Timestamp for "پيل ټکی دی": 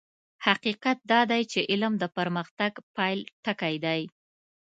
2.95-4.01